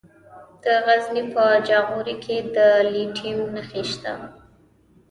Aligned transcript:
د 0.63 0.65
غزني 0.85 1.23
په 1.33 1.43
جاغوري 1.67 2.15
کې 2.23 2.37
د 2.55 2.57
لیتیم 2.93 3.39
نښې 3.53 3.83
شته. 3.91 4.13